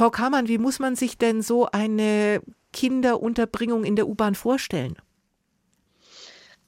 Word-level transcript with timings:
Frau 0.00 0.08
Kamann, 0.08 0.48
wie 0.48 0.56
muss 0.56 0.78
man 0.78 0.96
sich 0.96 1.18
denn 1.18 1.42
so 1.42 1.66
eine 1.66 2.40
Kinderunterbringung 2.72 3.84
in 3.84 3.96
der 3.96 4.08
U-Bahn 4.08 4.34
vorstellen? 4.34 4.96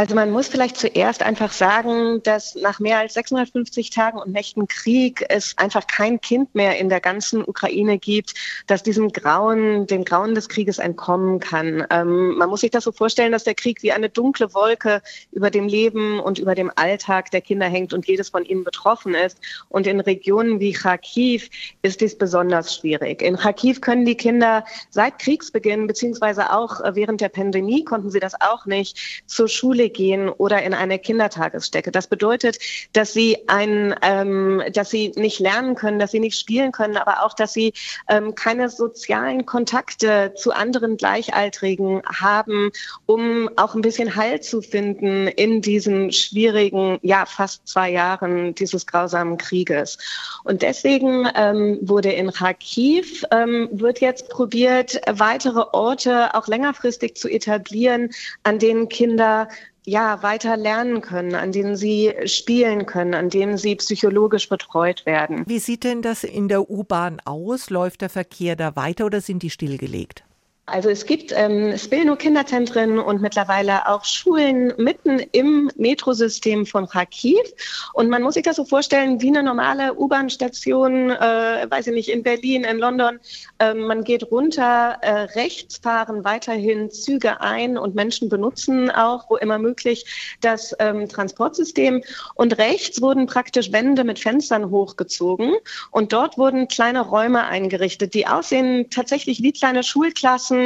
Also 0.00 0.14
man 0.14 0.30
muss 0.30 0.48
vielleicht 0.48 0.78
zuerst 0.78 1.22
einfach 1.22 1.52
sagen, 1.52 2.22
dass 2.22 2.54
nach 2.54 2.80
mehr 2.80 3.00
als 3.00 3.12
650 3.12 3.90
Tagen 3.90 4.18
und 4.18 4.32
Nächten 4.32 4.66
Krieg 4.66 5.26
es 5.28 5.58
einfach 5.58 5.86
kein 5.86 6.22
Kind 6.22 6.54
mehr 6.54 6.78
in 6.78 6.88
der 6.88 7.00
ganzen 7.00 7.46
Ukraine 7.46 7.98
gibt, 7.98 8.32
das 8.66 8.82
diesem 8.82 9.12
Grauen, 9.12 9.86
dem 9.86 10.06
Grauen 10.06 10.34
des 10.34 10.48
Krieges 10.48 10.78
entkommen 10.78 11.38
kann. 11.38 11.86
Ähm, 11.90 12.38
man 12.38 12.48
muss 12.48 12.62
sich 12.62 12.70
das 12.70 12.84
so 12.84 12.92
vorstellen, 12.92 13.30
dass 13.30 13.44
der 13.44 13.54
Krieg 13.54 13.82
wie 13.82 13.92
eine 13.92 14.08
dunkle 14.08 14.54
Wolke 14.54 15.02
über 15.32 15.50
dem 15.50 15.68
Leben 15.68 16.18
und 16.18 16.38
über 16.38 16.54
dem 16.54 16.72
Alltag 16.76 17.30
der 17.30 17.42
Kinder 17.42 17.66
hängt 17.66 17.92
und 17.92 18.08
jedes 18.08 18.30
von 18.30 18.46
ihnen 18.46 18.64
betroffen 18.64 19.14
ist. 19.14 19.38
Und 19.68 19.86
in 19.86 20.00
Regionen 20.00 20.60
wie 20.60 20.72
Kharkiv 20.72 21.50
ist 21.82 22.00
dies 22.00 22.16
besonders 22.16 22.74
schwierig. 22.74 23.20
In 23.20 23.36
Kharkiv 23.36 23.82
können 23.82 24.06
die 24.06 24.16
Kinder 24.16 24.64
seit 24.88 25.18
Kriegsbeginn 25.18 25.86
beziehungsweise 25.86 26.54
auch 26.54 26.80
während 26.94 27.20
der 27.20 27.28
Pandemie 27.28 27.84
konnten 27.84 28.08
sie 28.08 28.20
das 28.20 28.40
auch 28.40 28.64
nicht 28.64 29.22
zur 29.26 29.46
Schule 29.46 29.89
gehen 29.90 30.28
oder 30.28 30.62
in 30.62 30.74
eine 30.74 30.98
Kindertagesstätte. 30.98 31.90
Das 31.90 32.06
bedeutet, 32.06 32.58
dass 32.92 33.12
sie 33.12 33.38
ein, 33.48 33.94
ähm, 34.02 34.62
dass 34.72 34.90
sie 34.90 35.12
nicht 35.16 35.40
lernen 35.40 35.74
können, 35.74 35.98
dass 35.98 36.12
sie 36.12 36.20
nicht 36.20 36.38
spielen 36.38 36.72
können, 36.72 36.96
aber 36.96 37.24
auch, 37.24 37.34
dass 37.34 37.52
sie 37.52 37.72
ähm, 38.08 38.34
keine 38.34 38.68
sozialen 38.68 39.46
Kontakte 39.46 40.32
zu 40.36 40.52
anderen 40.52 40.96
Gleichaltrigen 40.96 42.02
haben, 42.06 42.70
um 43.06 43.50
auch 43.56 43.74
ein 43.74 43.82
bisschen 43.82 44.16
Halt 44.16 44.44
zu 44.44 44.62
finden 44.62 45.28
in 45.28 45.60
diesen 45.60 46.12
schwierigen, 46.12 46.98
ja, 47.02 47.26
fast 47.26 47.66
zwei 47.66 47.90
Jahren 47.90 48.54
dieses 48.54 48.86
grausamen 48.86 49.36
Krieges. 49.36 49.98
Und 50.44 50.62
deswegen 50.62 51.28
ähm, 51.34 51.78
wurde 51.82 52.12
in 52.12 52.32
Kharkiv, 52.32 53.24
ähm, 53.30 53.68
wird 53.72 54.00
jetzt 54.00 54.28
probiert, 54.28 55.00
weitere 55.10 55.64
Orte 55.72 56.34
auch 56.34 56.46
längerfristig 56.46 57.16
zu 57.16 57.28
etablieren, 57.28 58.10
an 58.42 58.58
denen 58.58 58.88
Kinder 58.88 59.48
ja, 59.90 60.22
weiter 60.22 60.56
lernen 60.56 61.00
können, 61.00 61.34
an 61.34 61.50
denen 61.50 61.74
sie 61.74 62.14
spielen 62.26 62.86
können, 62.86 63.14
an 63.14 63.28
denen 63.28 63.58
sie 63.58 63.74
psychologisch 63.74 64.48
betreut 64.48 65.04
werden. 65.04 65.44
Wie 65.46 65.58
sieht 65.58 65.82
denn 65.82 66.00
das 66.00 66.22
in 66.22 66.48
der 66.48 66.70
U-Bahn 66.70 67.20
aus? 67.24 67.70
Läuft 67.70 68.00
der 68.02 68.08
Verkehr 68.08 68.54
da 68.54 68.76
weiter 68.76 69.06
oder 69.06 69.20
sind 69.20 69.42
die 69.42 69.50
stillgelegt? 69.50 70.24
Also 70.70 70.88
es 70.88 71.04
gibt 71.04 71.32
ähm, 71.34 71.76
Spilno 71.76 72.14
Kinderzentren 72.14 72.98
und 73.00 73.20
mittlerweile 73.20 73.88
auch 73.88 74.04
Schulen 74.04 74.72
mitten 74.76 75.18
im 75.32 75.68
Metrosystem 75.76 76.64
von 76.64 76.88
Kharkiv. 76.88 77.40
Und 77.92 78.08
man 78.08 78.22
muss 78.22 78.34
sich 78.34 78.44
das 78.44 78.56
so 78.56 78.64
vorstellen 78.64 79.20
wie 79.20 79.28
eine 79.28 79.42
normale 79.42 79.94
U-Bahn-Station, 79.94 81.10
äh, 81.10 81.66
weiß 81.68 81.88
ich 81.88 81.94
nicht, 81.94 82.08
in 82.08 82.22
Berlin, 82.22 82.62
in 82.62 82.78
London. 82.78 83.18
Ähm, 83.58 83.80
man 83.80 84.04
geht 84.04 84.30
runter, 84.30 84.98
äh, 85.00 85.10
rechts 85.38 85.78
fahren 85.78 86.24
weiterhin 86.24 86.90
Züge 86.90 87.40
ein 87.40 87.76
und 87.76 87.96
Menschen 87.96 88.28
benutzen 88.28 88.90
auch, 88.90 89.28
wo 89.28 89.36
immer 89.36 89.58
möglich, 89.58 90.36
das 90.40 90.74
ähm, 90.78 91.08
Transportsystem. 91.08 92.02
Und 92.34 92.58
rechts 92.58 93.02
wurden 93.02 93.26
praktisch 93.26 93.72
Wände 93.72 94.04
mit 94.04 94.20
Fenstern 94.20 94.70
hochgezogen 94.70 95.54
und 95.90 96.12
dort 96.12 96.38
wurden 96.38 96.68
kleine 96.68 97.00
Räume 97.00 97.44
eingerichtet, 97.44 98.14
die 98.14 98.28
aussehen 98.28 98.88
tatsächlich 98.90 99.42
wie 99.42 99.52
kleine 99.52 99.82
Schulklassen 99.82 100.59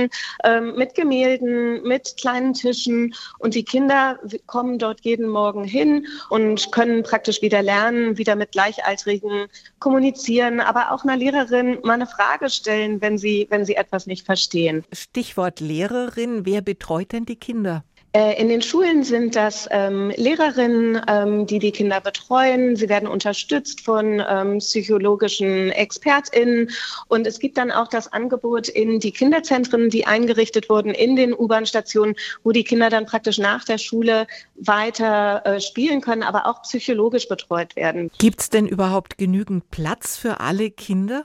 ähm, 0.44 0.74
mit 0.76 0.94
Gemälden, 0.94 1.82
mit 1.82 2.16
kleinen 2.16 2.54
Tischen. 2.54 3.14
Und 3.38 3.54
die 3.54 3.64
Kinder 3.64 4.18
kommen 4.46 4.78
dort 4.78 5.00
jeden 5.02 5.28
Morgen 5.28 5.64
hin 5.64 6.06
und 6.30 6.72
können 6.72 7.02
praktisch 7.02 7.42
wieder 7.42 7.62
lernen, 7.62 8.18
wieder 8.18 8.36
mit 8.36 8.52
Gleichaltrigen 8.52 9.46
kommunizieren, 9.78 10.60
aber 10.60 10.92
auch 10.92 11.04
einer 11.04 11.16
Lehrerin 11.16 11.78
mal 11.82 11.94
eine 11.94 12.06
Frage 12.06 12.50
stellen, 12.50 13.00
wenn 13.00 13.18
sie, 13.18 13.46
wenn 13.50 13.64
sie 13.64 13.76
etwas 13.76 14.06
nicht 14.06 14.24
verstehen. 14.24 14.84
Stichwort 14.92 15.60
Lehrerin, 15.60 16.46
wer 16.46 16.62
betreut 16.62 17.12
denn 17.12 17.26
die 17.26 17.36
Kinder? 17.36 17.84
Äh, 18.16 18.40
in 18.40 18.48
den 18.48 18.62
Schulen 18.62 19.02
sind 19.02 19.34
das 19.34 19.68
ähm, 19.72 20.12
Lehrerinnen, 20.16 21.02
ähm, 21.08 21.46
die 21.46 21.58
die 21.58 21.72
Kinder 21.72 22.00
betreuen. 22.00 22.76
Sie 22.76 22.88
werden 22.88 23.08
unterstützt 23.08 23.80
von 23.80 24.22
ähm, 24.28 24.58
psychologischen 24.58 25.72
ExpertInnen. 25.72 26.70
Und 27.08 27.26
es 27.26 27.40
gibt 27.40 27.58
dann 27.58 27.72
auch 27.72 27.88
das 27.88 28.12
Angebot 28.12 28.68
in 28.68 29.00
die 29.00 29.10
Kinderzentren, 29.10 29.90
die 29.90 30.06
eingerichtet 30.06 30.70
wurden 30.70 30.94
in 30.94 31.16
den 31.16 31.34
U-Bahn-Stationen, 31.34 32.14
wo 32.44 32.52
die 32.52 32.62
Kinder 32.62 32.88
dann 32.88 33.04
praktisch 33.04 33.38
nach 33.38 33.64
der 33.64 33.78
Schule 33.78 34.28
weiter 34.54 35.44
äh, 35.44 35.60
spielen 35.60 36.00
können, 36.00 36.22
aber 36.22 36.46
auch 36.46 36.62
psychologisch 36.62 37.26
betreut 37.26 37.74
werden. 37.74 38.12
Gibt 38.18 38.42
es 38.42 38.48
denn 38.48 38.68
überhaupt 38.68 39.18
genügend 39.18 39.72
Platz 39.72 40.16
für 40.16 40.38
alle 40.38 40.70
Kinder? 40.70 41.24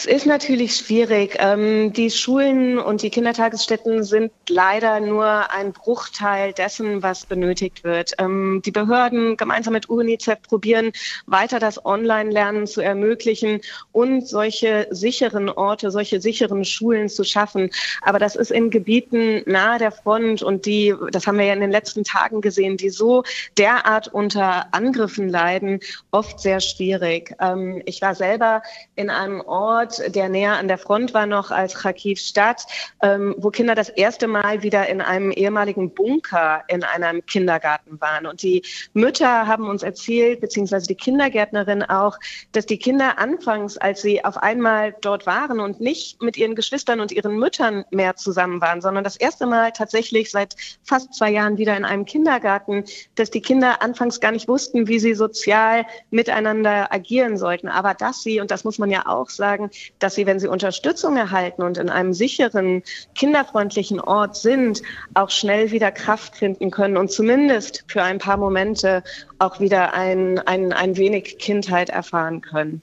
Es 0.00 0.06
ist 0.06 0.24
natürlich 0.24 0.76
schwierig. 0.76 1.36
Ähm, 1.40 1.92
die 1.92 2.10
Schulen 2.10 2.78
und 2.78 3.02
die 3.02 3.10
Kindertagesstätten 3.10 4.02
sind 4.02 4.32
leider 4.48 4.98
nur 4.98 5.52
ein 5.52 5.74
Bruchteil 5.74 6.54
dessen, 6.54 7.02
was 7.02 7.26
benötigt 7.26 7.84
wird. 7.84 8.12
Ähm, 8.16 8.62
die 8.64 8.70
Behörden 8.70 9.36
gemeinsam 9.36 9.74
mit 9.74 9.90
UNICEF 9.90 10.40
probieren 10.40 10.92
weiter 11.26 11.58
das 11.58 11.84
Online-Lernen 11.84 12.66
zu 12.66 12.80
ermöglichen 12.80 13.60
und 13.92 14.26
solche 14.26 14.86
sicheren 14.90 15.50
Orte, 15.50 15.90
solche 15.90 16.22
sicheren 16.22 16.64
Schulen 16.64 17.10
zu 17.10 17.22
schaffen. 17.22 17.68
Aber 18.00 18.18
das 18.18 18.36
ist 18.36 18.52
in 18.52 18.70
Gebieten 18.70 19.42
nahe 19.44 19.78
der 19.78 19.92
Front 19.92 20.42
und 20.42 20.64
die, 20.64 20.94
das 21.10 21.26
haben 21.26 21.36
wir 21.36 21.44
ja 21.44 21.52
in 21.52 21.60
den 21.60 21.70
letzten 21.70 22.04
Tagen 22.04 22.40
gesehen, 22.40 22.78
die 22.78 22.88
so 22.88 23.22
derart 23.58 24.08
unter 24.08 24.72
Angriffen 24.72 25.28
leiden, 25.28 25.80
oft 26.10 26.40
sehr 26.40 26.60
schwierig. 26.60 27.34
Ähm, 27.38 27.82
ich 27.84 28.00
war 28.00 28.14
selber 28.14 28.62
in 28.96 29.10
einem 29.10 29.42
Ort, 29.42 29.89
Ort, 29.90 30.14
der 30.14 30.28
näher 30.28 30.56
an 30.56 30.68
der 30.68 30.78
Front 30.78 31.14
war 31.14 31.26
noch 31.26 31.50
als 31.50 31.74
Kharkiv 31.74 32.20
Stadt, 32.20 32.66
ähm, 33.02 33.34
wo 33.38 33.50
Kinder 33.50 33.74
das 33.74 33.88
erste 33.88 34.28
Mal 34.28 34.62
wieder 34.62 34.88
in 34.88 35.00
einem 35.00 35.32
ehemaligen 35.32 35.92
Bunker 35.92 36.62
in 36.68 36.84
einem 36.84 37.24
Kindergarten 37.26 38.00
waren. 38.00 38.26
Und 38.26 38.42
die 38.42 38.62
Mütter 38.92 39.46
haben 39.46 39.68
uns 39.68 39.82
erzählt, 39.82 40.40
beziehungsweise 40.40 40.86
die 40.86 40.94
Kindergärtnerin 40.94 41.82
auch, 41.82 42.18
dass 42.52 42.66
die 42.66 42.78
Kinder 42.78 43.18
anfangs, 43.18 43.78
als 43.78 44.02
sie 44.02 44.24
auf 44.24 44.36
einmal 44.36 44.94
dort 45.00 45.26
waren 45.26 45.58
und 45.58 45.80
nicht 45.80 46.22
mit 46.22 46.36
ihren 46.36 46.54
Geschwistern 46.54 47.00
und 47.00 47.10
ihren 47.10 47.36
Müttern 47.36 47.84
mehr 47.90 48.14
zusammen 48.16 48.60
waren, 48.60 48.80
sondern 48.80 49.02
das 49.02 49.16
erste 49.16 49.46
Mal 49.46 49.72
tatsächlich 49.72 50.30
seit 50.30 50.54
fast 50.84 51.14
zwei 51.14 51.30
Jahren 51.30 51.58
wieder 51.58 51.76
in 51.76 51.84
einem 51.84 52.04
Kindergarten, 52.04 52.84
dass 53.16 53.30
die 53.30 53.40
Kinder 53.40 53.82
anfangs 53.82 54.20
gar 54.20 54.30
nicht 54.30 54.46
wussten, 54.46 54.86
wie 54.86 55.00
sie 55.00 55.14
sozial 55.14 55.84
miteinander 56.10 56.92
agieren 56.92 57.36
sollten. 57.36 57.68
Aber 57.68 57.94
dass 57.94 58.22
sie, 58.22 58.40
und 58.40 58.50
das 58.50 58.62
muss 58.62 58.78
man 58.78 58.90
ja 58.90 59.06
auch 59.06 59.30
sagen, 59.30 59.70
dass 59.98 60.14
sie, 60.14 60.26
wenn 60.26 60.38
sie 60.38 60.48
Unterstützung 60.48 61.16
erhalten 61.16 61.62
und 61.62 61.78
in 61.78 61.88
einem 61.88 62.12
sicheren, 62.12 62.82
kinderfreundlichen 63.14 64.00
Ort 64.00 64.36
sind, 64.36 64.82
auch 65.14 65.30
schnell 65.30 65.70
wieder 65.70 65.90
Kraft 65.90 66.36
finden 66.36 66.70
können 66.70 66.96
und 66.96 67.10
zumindest 67.10 67.84
für 67.88 68.02
ein 68.02 68.18
paar 68.18 68.36
Momente 68.36 69.02
auch 69.38 69.60
wieder 69.60 69.94
ein, 69.94 70.38
ein, 70.40 70.72
ein 70.72 70.96
wenig 70.96 71.38
Kindheit 71.38 71.90
erfahren 71.90 72.40
können. 72.40 72.82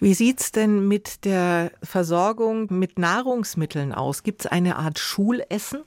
Wie 0.00 0.14
sieht 0.14 0.40
es 0.40 0.52
denn 0.52 0.86
mit 0.86 1.24
der 1.24 1.70
Versorgung 1.82 2.66
mit 2.70 2.98
Nahrungsmitteln 2.98 3.92
aus? 3.92 4.22
Gibt 4.22 4.42
es 4.42 4.46
eine 4.46 4.76
Art 4.76 4.98
Schulessen? 4.98 5.82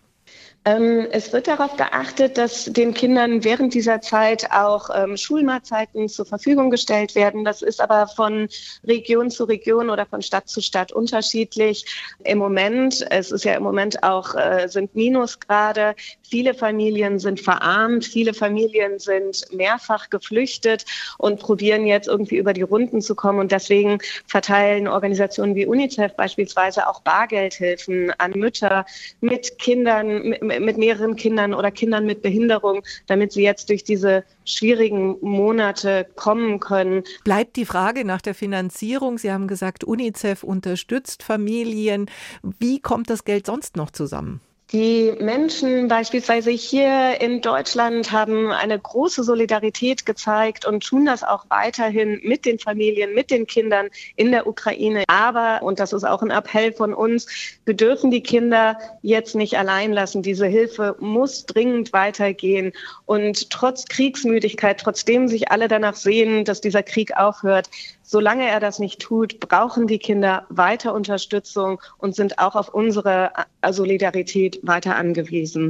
Ähm, 0.66 1.08
es 1.12 1.32
wird 1.32 1.48
darauf 1.48 1.78
geachtet, 1.78 2.38
dass 2.38 2.66
den 2.66 2.94
Kindern 2.94 3.44
während 3.46 3.74
dieser 3.74 4.02
Zeit 4.02 4.52
auch 4.52 4.90
ähm, 4.94 5.16
Schulmahlzeiten 5.16 6.10
zur 6.10 6.26
Verfügung 6.26 6.70
gestellt 6.70 7.16
werden. 7.16 7.46
Das 7.46 7.62
ist 7.62 7.80
aber 7.80 8.08
von 8.08 8.50
Region 8.86 9.32
zu 9.32 9.46
Region 9.46 9.90
oder 9.90 10.06
von 10.06 10.22
Stadt 10.22 10.50
zu 10.50 10.62
Stadt 10.62 10.92
unterschiedlich. 10.92 11.86
Im 12.26 12.40
Moment, 12.40 13.06
es 13.10 13.32
ist 13.32 13.46
ja 13.46 13.54
im 13.54 13.64
Moment 13.64 14.04
auch, 14.04 14.36
äh, 14.36 14.68
sind 14.68 14.94
Minusgrade. 14.96 15.96
Viele 16.30 16.54
Familien 16.54 17.20
sind 17.20 17.40
verarmt, 17.40 18.06
viele 18.06 18.34
Familien 18.34 19.00
sind 19.00 19.46
mehrfach 19.54 20.10
geflüchtet 20.10 20.84
und 21.18 21.40
probieren 21.40 21.88
jetzt 21.88 22.08
irgendwie 22.08 22.38
über 22.38 22.52
die 22.54 22.64
Runden 22.64 23.02
zu 23.02 23.16
kommen. 23.16 23.40
Und 23.40 23.54
deswegen 23.54 24.00
verteilen 24.28 24.90
Organisationen 24.90 25.56
wie 25.56 25.66
UNICEF 25.66 26.16
beispielsweise 26.16 26.88
auch 26.88 27.00
Bargeldhilfen 27.02 28.12
an 28.18 28.34
Mütter 28.36 28.86
mit 29.22 29.58
Kindern, 29.58 30.19
mit, 30.24 30.78
mehreren 30.78 31.16
Kindern 31.16 31.54
oder 31.54 31.72
Kindern 31.72 32.06
mit 32.06 32.22
Behinderung, 32.22 32.84
damit 33.08 33.32
sie 33.32 33.44
jetzt 33.44 33.70
durch 33.70 33.84
diese 33.84 34.24
schwierigen 34.46 35.18
Monate 35.22 36.08
kommen 36.16 36.60
können. 36.60 37.04
Bleibt 37.24 37.56
die 37.56 37.66
Frage 37.66 38.06
nach 38.06 38.22
der 38.22 38.36
Finanzierung. 38.36 39.18
Sie 39.18 39.32
haben 39.32 39.48
gesagt, 39.48 39.84
UNICEF 39.84 40.44
unterstützt 40.44 41.24
Familien. 41.24 42.10
Wie 42.42 42.80
kommt 42.80 43.10
das 43.10 43.24
Geld 43.24 43.46
sonst 43.46 43.76
noch 43.76 43.92
zusammen? 43.92 44.42
Die 44.72 45.16
Menschen 45.20 45.88
beispielsweise 45.88 46.52
hier 46.52 47.20
in 47.22 47.42
Deutschland 47.42 48.12
haben 48.12 48.52
eine 48.52 48.78
große 48.78 49.24
Solidarität 49.24 50.06
gezeigt 50.06 50.64
und 50.64 50.86
tun 50.86 51.08
das 51.08 51.24
auch 51.24 51.46
weiterhin 51.50 52.22
mit 52.24 52.46
den 52.46 52.60
Familien, 52.60 53.16
mit 53.16 53.32
den 53.32 53.48
Kindern 53.48 53.88
in 54.16 54.30
der 54.30 54.46
Ukraine. 54.46 55.06
Aber, 55.08 55.64
und 55.64 55.80
das 55.80 55.92
ist 55.92 56.04
auch 56.04 56.22
ein 56.22 56.30
Appell 56.30 56.72
von 56.72 56.94
uns, 56.94 57.26
wir 57.66 57.74
dürfen 57.74 58.12
die 58.12 58.22
Kinder 58.22 58.78
jetzt 59.02 59.34
nicht 59.34 59.58
allein 59.58 59.92
lassen. 59.92 60.22
Diese 60.22 60.46
Hilfe 60.46 60.96
muss 61.00 61.48
dringend 61.48 61.92
weitergehen. 61.92 62.72
Und 63.08 63.50
trotz 63.50 63.86
Kriegsmüdigkeit, 63.86 64.80
trotzdem 64.80 65.28
sich 65.28 65.50
alle 65.50 65.68
danach 65.68 65.96
sehen, 65.96 66.46
dass 66.46 66.62
dieser 66.62 66.84
Krieg 66.84 67.18
aufhört, 67.18 67.72
Solange 68.12 68.50
er 68.50 68.60
das 68.60 68.80
nicht 68.80 69.00
tut, 69.00 69.40
brauchen 69.40 69.86
die 69.86 70.00
Kinder 70.00 70.48
weiter 70.50 70.96
Unterstützung 70.96 71.80
und 72.00 72.16
sind 72.16 72.40
auch 72.40 72.56
auf 72.56 72.74
unsere 72.74 73.32
Solidarität 73.70 74.59
weiter 74.62 74.96
angewiesen. 74.96 75.68